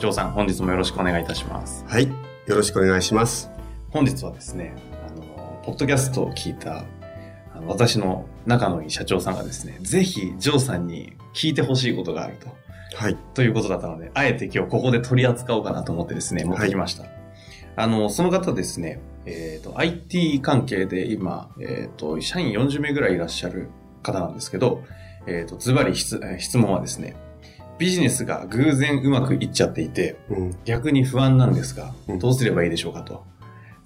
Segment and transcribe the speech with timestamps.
[0.00, 1.84] 城さん、本日もよろしくお願いいたします。
[1.86, 2.08] はい。
[2.08, 2.14] よ
[2.56, 3.50] ろしくお願いします。
[3.90, 4.74] 本日はですね、
[5.06, 6.86] あの、ポッドキャストを聞いた、
[7.54, 12.48] あの私の仲のいい社長さんがですね、ぜひ、城さんに聞いてほしいことがあると。
[12.96, 13.16] はい。
[13.34, 17.04] ということだったので、あえて今日ここで取り扱おうかなと思ってですね、持ってきました。
[17.76, 23.68] あの、その方ですね、えっ、と、IT 関係で今、えっ、と、社員40名ぐらいいらっしゃる
[24.02, 24.82] 方なんですけど、
[25.26, 26.18] えっ、と、ズバリ質
[26.54, 27.16] 問はですね、
[27.80, 30.56] ビジネスが偶然うまくいっちゃっていて、うん。
[30.64, 33.24] 逆に不安なんですがう、んどうすればいいでしょうかと。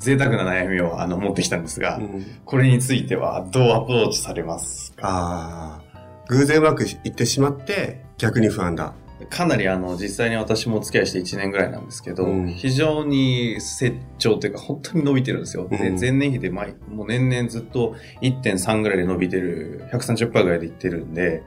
[0.01, 5.03] 贅沢な悩みをあの持ってきたんですが、うん、これについてはどうアプローチされますか？
[5.09, 8.93] ああ、偶然うまくいってしまって逆に不安だ。
[9.31, 15.69] かなりあの、実際に私もお付き合いして1年ぐらいなんですけど、うん非常に成長というか本当に伸びてるんですよ。
[15.69, 21.43] で、うん前年比で毎、もう年々ずっと1.3ぐらいで伸びてる、130%ぐらいでいってるんで、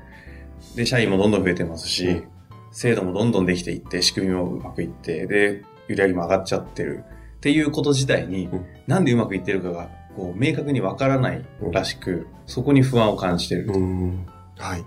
[0.76, 2.28] で、社員もどんどん増えてますし、うん
[2.72, 7.04] 制度もどんどんできていって、仕組みもうまくいって、で、売り上げも上がっちゃってる
[7.38, 13.68] っていうこと自体に、うんなんでうまくいってるかが、こう、明確にわからないらしく、そこに不安を感じてる。
[13.68, 14.26] うん。
[14.58, 14.86] はい。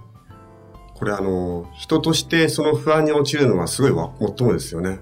[0.94, 5.00] これあの、人としてその不安に陥るのはすごいわ、もっともですよね。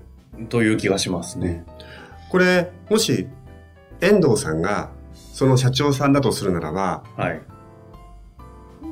[0.48, 1.64] という気がしますね。
[2.30, 3.28] これ、もし、
[4.00, 7.40] 遠藤さんが、その社長さんだとするならば、はい。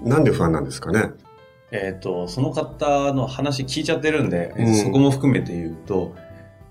[0.03, 1.11] なんで不安なんですかね？
[1.73, 6.15] えっ、と、その方の話聞いちゃってるんで、うんそこも含めて言うと、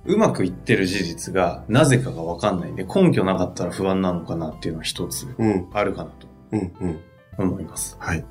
[0.05, 6.99] うまくいってる事実がなぜかがわかんないんで、根拠なかったら不安なのかなっていうのは一つうん、あるかなとうん、うん。
[7.37, 7.97] 思います。
[7.99, 8.23] はい。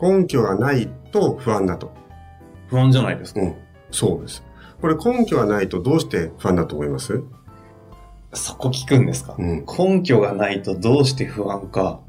[0.00, 1.92] 根拠がないと不安だと。
[2.68, 3.40] 不安じゃないですか？
[3.40, 3.56] うん。
[3.90, 4.44] そうです。
[4.80, 7.22] これ根拠がないとどうして不安だと思います？
[8.34, 9.64] そこ聞くんですか、うん。
[9.66, 12.00] 根拠がないとどうして不安か。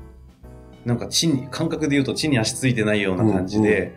[0.85, 3.93] なんか地に、感覚で言うと地に足ついてないような感じで、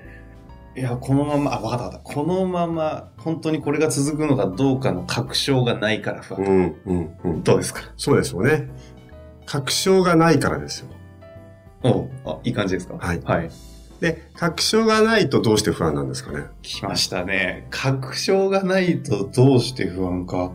[0.76, 2.15] いや、このまま、あ、わかったわかった。
[2.15, 6.41] このまま、本当にこれが続くのかどうかの確証がないから不安。
[6.41, 7.43] うん、うん、うん。
[7.43, 7.81] どうですか？
[7.97, 8.69] そうですよね。
[9.44, 10.88] 確証がないからですよ。
[11.82, 12.94] おあ、いい感じですか？
[12.99, 13.50] はいはい。
[14.00, 16.44] で、確証がないとどうして不安なんですかね？
[16.62, 17.66] 来ましたね。
[17.70, 20.53] 確証がないとどうして不安か。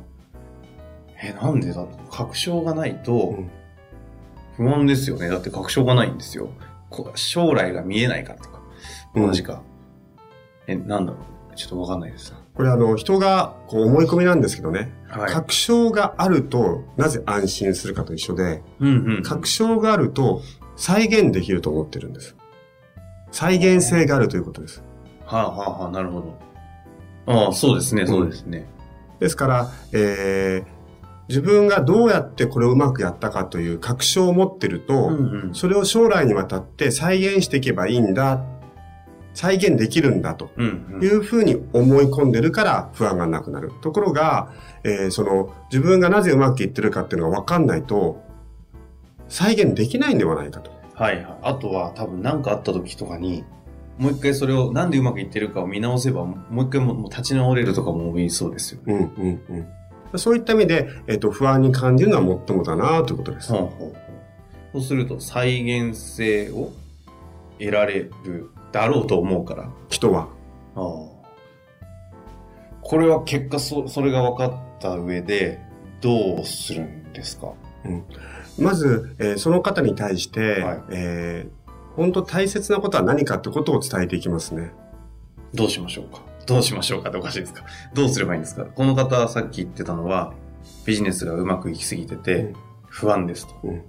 [1.21, 2.11] え、なんでだろう？
[2.11, 3.51] 確証がないとうん
[4.57, 5.29] 不安ですよね。
[5.29, 6.49] だって確証がないんですよ。
[6.89, 8.61] こ将来が見えないからとか。
[9.15, 9.61] 同じか。
[10.67, 12.33] え、なんだろうちょっとわかんないです。
[12.55, 15.31] これあの、人がこう思い込みなんですけどね、はい。
[15.31, 19.23] 確証があるとなぜ安心するかと一緒で、うんうん。
[19.23, 20.41] 確証があると
[20.75, 22.35] 再現できると思ってるんです。
[23.31, 24.83] 再現性があるということです。
[25.25, 26.37] はあ、はあはあ、なるほど。
[27.25, 28.67] ああ、そうですね、そうですね。
[29.19, 30.72] ですから、えー、
[31.29, 35.55] 自分がどうやってこれをうまくやったかという確証を持ってると、うんうん。
[35.55, 38.43] それを将来にわたって再現していけばいいんだ、
[39.33, 40.51] 再現できるんだと。
[41.01, 43.71] いうふうに思い込んでるから不安がなくなる。
[43.81, 44.51] ところが、
[44.83, 48.21] えーその自分がなぜうまくいってるかっていうのが分かんないと、
[49.27, 50.71] 再現できないんではないかと。
[50.93, 51.37] はいはい。
[51.41, 53.43] あとは多分何かあった時とかに、
[53.97, 59.11] もう一回それをなんでうまくいってるかを見直せば、もう一回も立ち直れるとかも思いそうですよね。
[59.17, 59.67] うんうんうん。
[60.17, 63.47] そういった意味で、えっ、と、不安に感じるのはもっともだなということです。
[63.47, 63.71] そ
[64.73, 66.71] うすると再現性を
[67.59, 69.69] 得られるだろうと思うから。
[69.89, 70.27] 人は。
[70.75, 71.13] ああ
[72.81, 75.59] これは結果そ、それが分かった上で、
[76.01, 77.53] どうするんですか？
[78.59, 81.63] まず、えーその方に対して、はいえー
[81.95, 84.71] 本当大切なことは何かってことを伝えていきますね。
[85.53, 86.21] どうしましょうか？
[86.45, 87.63] どうしましょうかっておかしいですか？
[87.93, 88.65] どうすればいいんですか？
[88.65, 90.33] この方はさっき言ってたのは、
[90.85, 92.55] ビジネスがうまくいきすぎててうん、
[92.87, 93.55] 不安ですと。
[93.63, 93.81] うん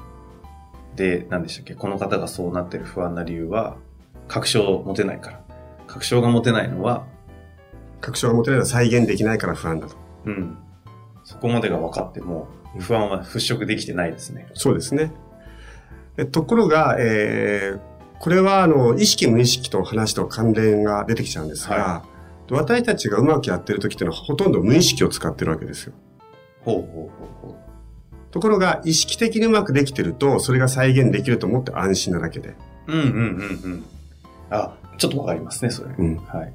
[0.97, 1.75] で、何でしたっけ？
[1.75, 3.77] この方がそうなってる不安な理由は、
[4.29, 5.45] 確証を持てないから。
[5.89, 7.05] 確証が持てないのは、
[8.01, 9.97] 確証が持てないのは再現できないから不安だと。
[10.27, 10.57] うん。
[11.25, 12.47] そこまでが分かっても、
[12.79, 14.47] 不安は払拭できてないですね。
[14.55, 15.11] そうですね。
[16.17, 17.81] でところが、えー
[18.21, 22.05] これは、あの、意識無意識と話と関連が出てきちゃうんですが、は
[22.51, 25.95] 私たちがうまくやってる時っていうのはほとんど無意識を使ってるわけですよ。
[26.61, 27.65] ほうほうほうほ
[28.35, 32.57] ところが、意識的にうまくできてると、それが再現できると思って安心なだけで。
[32.89, 32.93] う。
[32.93, 33.85] うんうんうんうん。
[34.51, 35.95] あ、ちょっとわかりますね、それ。
[35.97, 36.53] うんはい。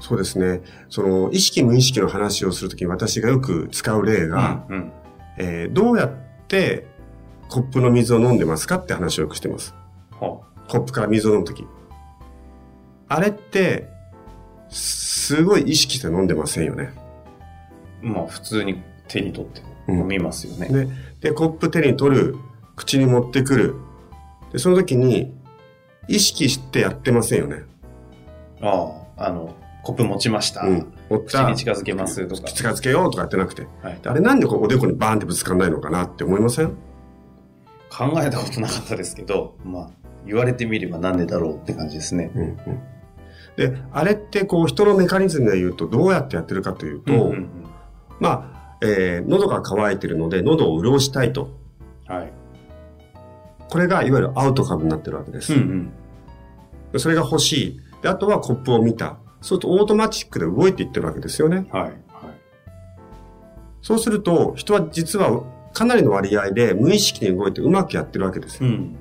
[0.00, 0.62] そうですね。
[0.88, 4.92] その、意識無意識の話をするときに私がよく使う例が、うんうん。
[5.36, 6.10] えーどうやっ
[6.48, 6.86] て
[7.50, 9.74] コップの水を飲んでますかって話をよくしてます。
[10.12, 11.66] はコップから水を飲むとき。
[13.08, 13.88] あれって、
[14.68, 16.92] すごい意識して飲んでませんよね。
[18.02, 20.68] あ、まあ、普通に手に取ってうん飲みますよね。
[20.68, 20.88] で、
[21.30, 22.36] で、コップ手に取る、
[22.74, 23.74] 口に持ってくる。
[24.52, 25.32] で、その時に、
[26.08, 27.62] 意識してやってませんよね。
[28.60, 30.62] ああ、あの、コップ持ちました。
[30.62, 30.92] うん。
[31.08, 32.42] 持った口に、近づけますとか。
[32.48, 33.66] 近づけようとかやってなくて。
[33.82, 36.76] はい、であれなんでこうおでこにバーンってぶつかんないのかなって思いません？
[37.90, 39.90] 考えたことなかったですけど、まあ、
[40.26, 42.30] 言われてみればなんでだろうって感じですね。
[42.34, 42.56] うんうん。
[43.56, 47.48] で、あれってこう人のメカニズムで言うとどうやってやってるかというと、うんうんうん
[48.20, 51.50] まあ、えー喉が渇いてるので喉を潤したいと。
[52.06, 52.32] はい。
[53.68, 55.54] これがいわゆるアウトカムになってるわけです。
[55.54, 55.92] うんうん。
[56.92, 57.80] でそれが欲しい。
[58.02, 59.18] で、あとはコップを見た。
[59.40, 61.66] そうするとオートマチックで動いていってるわけですよね。
[61.70, 61.82] はい。
[61.82, 61.92] はい。
[63.82, 65.42] そうすると人は実は
[65.72, 68.68] かなりの割合で無意識に動いてうまくやってるわけですよ。
[68.68, 68.96] うん。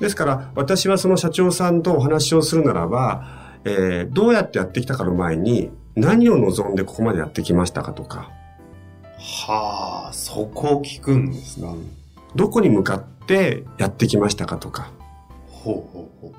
[0.00, 8.30] ですから私はその社長さんとお話をするならば、えーどうやってやってきたかの前に何を望んでここまでやってきましたかとか、
[9.18, 11.74] はあ、そこを聞くんですか。
[12.36, 14.92] どこに向かってやってきましたかとか、
[15.48, 16.32] ほうほうほう。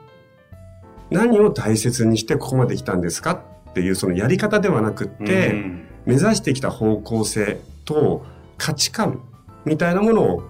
[1.09, 3.31] 何を大切にしてここまで来たんですか
[3.69, 8.25] っていうそのやり方ではなくって、うん目指してきた方向性と
[8.57, 9.21] 価値観
[9.65, 10.43] みたいなものを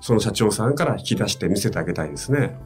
[0.00, 2.58] その社長さんから引き出して見せてあげたいですね。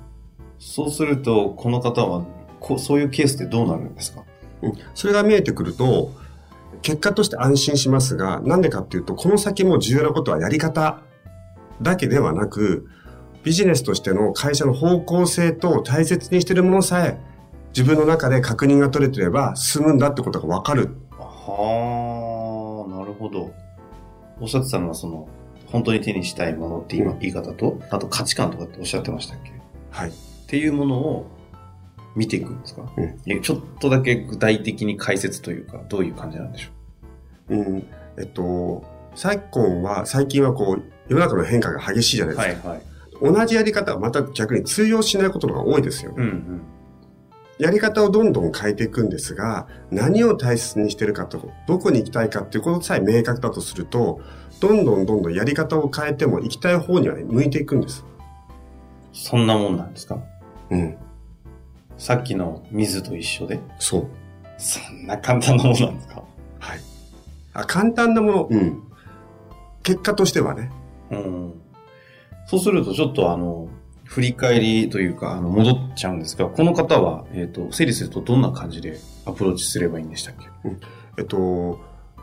[0.58, 2.24] そうすると、この方は
[2.60, 4.24] こう、そういうケースってどうなるんですか？
[4.62, 6.12] うんそれが見えてくると、
[6.82, 11.00] 結果として安心しますが、なんでかっていうと、この先も重要なことはやり方
[11.80, 12.88] だけではなく、
[13.42, 17.18] ビジネスとしての会社の方向性と大切にしているものさえ、
[17.74, 20.90] 自分の中で確認が取れてれば進むんだってことがわかる。
[21.18, 23.50] はあ、なるほど。
[24.40, 25.26] おっしゃってたのは、その、
[25.70, 29.50] 本当に手にしたいものって今、うん言い方と、あと価値観とかっておっしゃってましたっけ？
[29.50, 29.52] っ
[29.90, 30.12] はい。
[30.46, 31.26] ていうものを
[32.16, 36.70] 見ていくんですか、うんえちょっとだけ具体的に解説というか、どういう感じなんでしょ
[37.50, 37.56] う？
[37.56, 37.86] ん。
[38.18, 38.84] えっと、
[39.14, 42.68] 昨今は、最近はこう、世の中の変化が激しいじゃなういですか。
[42.70, 42.82] はい。
[43.22, 46.16] 同じやり方はまた逆に通用しないことが多いですよね。
[46.18, 46.62] うんうん。
[47.58, 54.20] やり方をどんどん変えていくんですが、何を大切にしてるかと、どこに行きたいかっていうことさえ明確だとすると、
[54.60, 58.04] どんどんどんどんやり方を変えても行きたい方には向いていくんです。
[59.12, 60.18] そんなもんなんですか？
[60.70, 60.96] うん。
[61.98, 63.60] さっきの水と一緒で？
[63.78, 64.06] そう。
[64.58, 66.22] そんな簡単なもんなんですか？
[66.58, 66.80] はい。
[67.54, 68.82] あ、簡単なもの、うん。
[69.82, 70.70] 結果としてはね。
[71.10, 71.54] うん。
[72.46, 73.68] そうすると、ちょっとあの、
[74.04, 80.48] 振り返りというか、あの、戻っちゃうんですが、この方は、えっ、と、整理するとどんな感じでアプローチすればいいんでしたっけ？
[81.18, 81.78] えっと、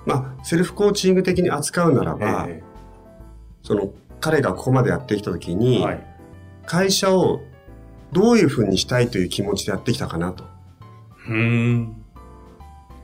[0.07, 2.63] まあ、セルフコーチング的に扱うならば、え
[3.61, 6.03] その、彼がここまでやってきたときえに、はい。
[6.65, 7.41] 会社を
[8.13, 10.45] どういうふうにしたいという気持ちでやってきたかなと。
[11.27, 12.03] うーん。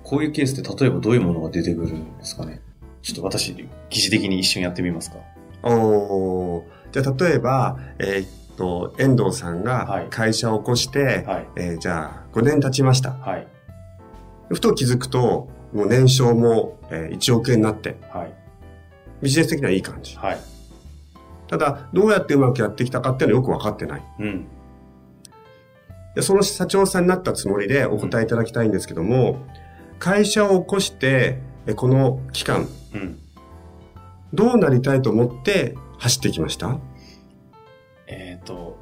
[0.04, 2.62] こういうケースって例えばどういうものが出てくるんですかね？
[3.02, 5.18] ちょっと私、疑似的に一緒にやってみますか？
[5.64, 11.48] おーじゃあ例えば、えーっと、遠藤さんはいが会社を起こして、はい。
[11.58, 13.12] えーじゃあ5年経ちました。
[13.12, 13.48] はい。
[14.50, 18.34] ふと気づくと、もう年商も、えー1億円になって、はい。
[19.22, 20.16] ビジネス的にはいい感じ。
[20.18, 20.38] はい。
[21.48, 24.02] ただ、どうやってうまくやってきたかっていうのはよくわかってない。
[24.20, 24.46] うん。
[26.16, 29.40] でその社長さんになったつもりでお答えいただきたいんですけども、
[30.00, 33.20] 会社を起こして、えこの期間、うん。
[34.34, 36.78] どうなりたいと思って走ってきました？
[38.08, 38.78] えっ、と、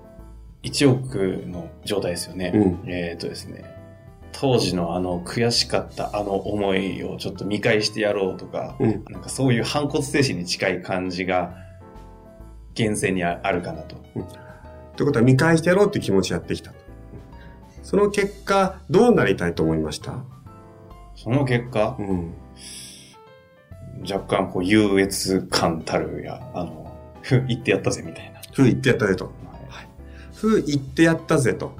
[0.63, 2.51] 1億の状態ですよね。
[2.53, 3.63] うんえっ、とですね、
[4.33, 9.03] 当時のあの悔しかったあの思いをちょっと見返してやろうとか、うん。
[9.09, 11.55] なんかそういう反骨精神に近い感じが、
[12.73, 13.95] 厳選にああるかなと。
[14.95, 16.71] ということは見返してやろうっていう気持ちでやってきた。
[17.83, 20.23] その結果、どうなりたいと思いました？
[21.15, 22.33] その結果、うん。
[24.09, 28.39] 若干こう優越感たるや、あの、ふ言ってやったぜみたいな。
[28.53, 29.25] ふう言ってやったぜと。
[29.25, 29.85] は
[30.33, 31.75] ふう言ってやったぜと。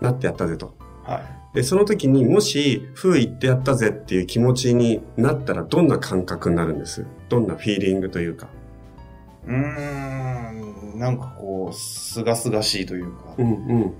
[0.00, 0.76] なってやったぜと。
[1.08, 1.10] い。
[1.10, 1.22] はい
[1.54, 7.06] で、その時にもし、ふう言ってやったぜっていう気持ちになったらどんな感覚になるんです？
[7.28, 8.48] どんなフィーリングというか？
[9.46, 13.52] うーん、なんかこう、すがすがしいというか、うんう
[13.86, 13.94] ん。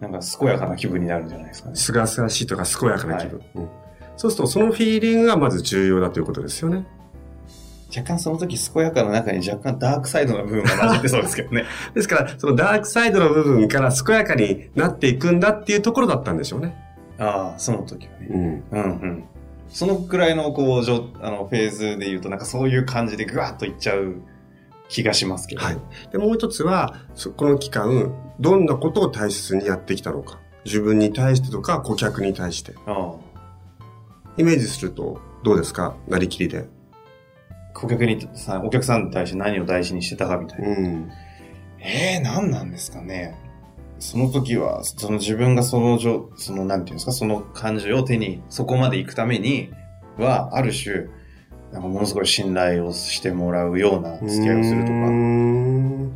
[0.00, 1.76] なんか健やかな気分になるんじゃないですかね。
[1.76, 3.42] すがすがしいとか健やかな気分。
[3.54, 3.68] うん、
[4.16, 6.86] そうすると、そのフィーリングがまず重要だということですよね。
[7.88, 11.64] 若干その時健やかな中に若干ダークサイドの部分が混じってそうですけどね。
[11.94, 16.74] ですから、そのダークサイドの部分から健やかになっていくんだっていうところだったんでしょうね。
[17.18, 18.28] ああ、その時はね。
[18.30, 18.64] うん。
[18.70, 19.24] うんうん。
[19.68, 24.16] そのくらいの、こう、あの、フェーズで言うと、なんかそういう感じでぐわっといっちゃう
[24.88, 25.62] 気がしますけど。
[25.62, 25.78] はい。
[26.12, 30.38] で、もう一つは、そこの期間、どんなことを大切にやってきたのか。
[30.64, 32.74] 自分に対してとか、顧客に対して。
[32.86, 33.12] あ
[34.36, 35.94] イメージすると、どうですか？
[36.08, 36.66] なりきりで。
[37.74, 40.68] あ顧客にさ、お客さんに対して何を大事にしてたかみたいな。
[40.68, 41.10] うん。
[41.78, 43.36] ええー、何なんですかね。
[43.98, 49.70] その時は、その自分がそのじょ、その、なんていうんですか、その感情を手に、そこまで行くために
[50.18, 51.06] は、ある種、
[51.72, 54.92] なんかものすごい信頼をしてもらうような付き合いをするとか。
[55.10, 56.12] ん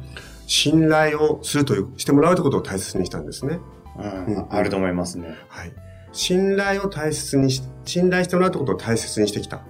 [0.46, 3.58] 信頼をするという、してもらうということを大切にしたんですね。
[3.98, 5.34] うん、うんあると思いますね。
[5.48, 5.72] はい。
[6.12, 9.62] 信頼を大切にし、信頼してもらうということを大切にしてきた。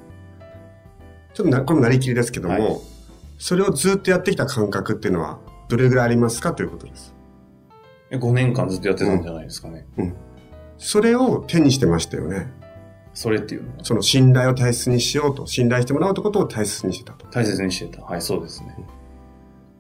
[1.35, 2.81] ちょっとな、これもなりきりですけども、はい
[3.41, 7.15] それをずっとやってきた感覚っていうのは、どれぐらいありますかということです。
[8.11, 9.87] え5年間ずっとやってたんじゃないですかね。
[10.77, 12.53] それを手にしてましたよね。
[13.15, 13.85] それっていうのは？
[13.85, 17.27] その信頼を大切にしようと、信頼してもらうということを大切にしてたと。
[17.29, 18.05] 大切にしてた。
[18.05, 18.77] はい、そうですね。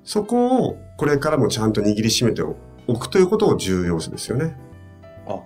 [0.04, 2.54] そこを、これからもちゃんと握りしめてお
[2.96, 4.56] くということを重要視ですよね。
[5.26, 5.42] あ、ほ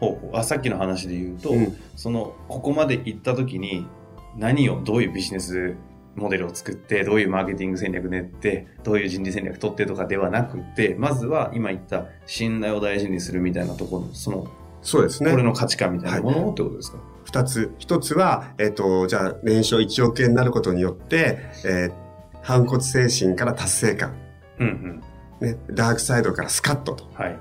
[0.00, 0.36] ほう。
[0.36, 3.88] あ、さっきの話で言うと、うんその、ここまで行った時に、
[4.36, 5.74] 何を、どういうビジネス
[6.14, 14.46] モデルを作って、どういうマーケティング戦略練って、どういう人事戦略取ってとかではなくて、まずは今言った信頼を大事にするみたいなところの、その、
[14.82, 15.30] そうですね。
[15.30, 17.74] これの価値観みたいなものをってことですか、二つ。
[17.78, 22.06] 一つは、えっ、と、じゃあ、年商1億円になることによって、えー
[22.46, 24.14] 反骨精神から達成感。
[24.60, 25.02] うん
[25.40, 25.48] うん。
[25.48, 27.36] ね、ダークサイドからスカッととはい。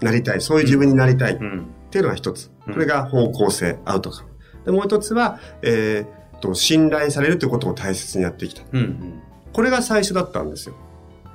[0.00, 0.40] なりたい。
[0.40, 1.66] そういう自分になりたいっうん。
[1.90, 2.50] ていうのが一つ。
[2.66, 4.30] うんこれが方向性、アウトカム。
[4.64, 8.62] で、もう一つは、えーと、信頼されるということを大切にやってきた。
[8.72, 9.22] うんうん。
[9.52, 10.74] これが最初だったんですよ。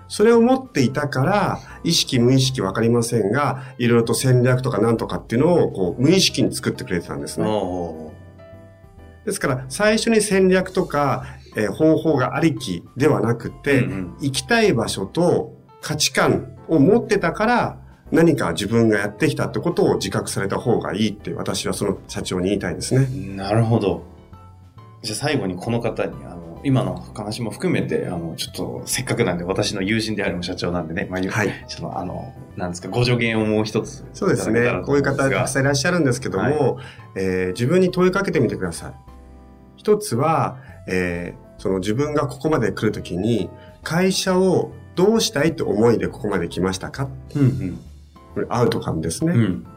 [0.08, 7.48] それを持っていたから、意識無意識わかりませんが、いろいろと戦略とかなんとかっていうのを、こう、無意識に作ってくれてたんですね。
[7.48, 8.12] お
[9.26, 17.78] ですから、最初に戦略とか、えー方法がありきではなくて、うんうん行きたい場所と価値観を持ってたから、
[18.12, 23.08] 何か自分がやってきたってことを自覚された方がいいって私はその社長に言いたいですね。
[23.36, 24.04] なるほど。
[25.01, 31.66] じゃあ最後にこの方に、あの、今の話も含めて、あの、ちょっと、せっかくなんで私の友人である社長なんでね、まあ、はい。
[31.68, 34.04] ちょっとあの、なんですか、ご助言をもう一つ。
[34.13, 34.70] そうですね。
[34.86, 36.80] こういう方たくさんいらっしゃるんですけども、
[37.16, 38.94] えー自分に問いかけてみてください。
[39.78, 43.50] 一つは、えーその自分がここまで来るときに、
[43.84, 47.10] 会社をどうしたいって思いでここまで来ましたか？
[47.36, 47.80] うん
[48.34, 49.34] これアウトカムですね。
[49.34, 49.40] うん。
[49.40, 49.68] うん。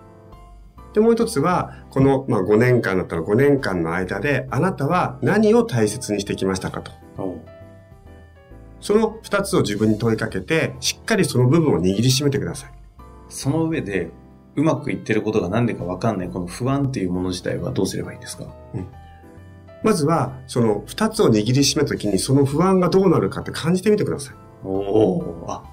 [0.93, 6.93] で、もう一つは、この、まあ、5年間だったら5年間の間で、あなたは何を大切にしてきましたかと。
[8.81, 12.73] その二つを自分に問いかけて、しっかりその部分を握りしめてください。
[13.29, 14.11] その上で、
[14.55, 18.45] うまくいってることが何でか分かんない、この不安っていうもの自体はどうすればいいんですか？
[19.83, 24.35] まずは、その二つを握りしめたときに、その不安がどうなるかって感じてみてください。
[24.65, 25.65] おおあ、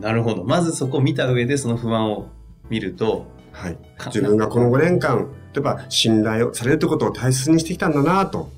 [0.00, 0.44] なるほど。
[0.44, 2.26] まずそこを見た上でその不安を
[2.68, 3.78] 見ると、はい。
[3.96, 8.50] か自分がこの5年間、例えば信頼をされるということを大切にしてきたんだなと。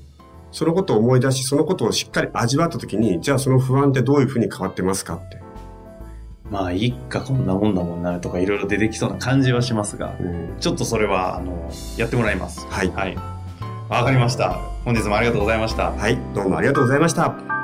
[0.51, 5.39] そのことを思い出し、そのことをしっかり味わったときに、じゃあその不安ってどういうふうに変わってますかって。
[6.49, 12.65] まあ、いいかこんなもんだもんなとかいろいろ出てきそうな感じはしますが、うんちょっとそれは、あの、やってもらいます。
[12.67, 12.89] はい。
[12.89, 13.15] はい。
[13.87, 14.53] わかりました。
[14.83, 15.91] 本日もありがとうございました。
[15.91, 16.17] はい。
[16.33, 17.58] どうもありがとうございました。